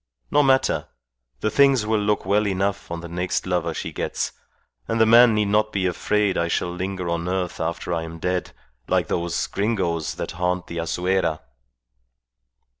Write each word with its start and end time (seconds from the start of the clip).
No 0.31 0.41
matter! 0.41 0.87
The 1.41 1.51
things 1.51 1.85
will 1.85 1.99
look 1.99 2.25
well 2.25 2.47
enough 2.47 2.89
on 2.89 3.01
the 3.01 3.07
next 3.07 3.45
lover 3.45 3.71
she 3.71 3.93
gets, 3.93 4.31
and 4.87 4.99
the 4.99 5.05
man 5.05 5.35
need 5.35 5.49
not 5.49 5.71
be 5.71 5.85
afraid 5.85 6.39
I 6.39 6.47
shall 6.47 6.73
linger 6.73 7.07
on 7.07 7.29
earth 7.29 7.59
after 7.59 7.93
I 7.93 8.01
am 8.01 8.17
dead, 8.17 8.51
like 8.87 9.09
those 9.09 9.45
Gringos 9.45 10.15
that 10.15 10.31
haunt 10.31 10.65
the 10.65 10.77
Azuera." 10.77 11.41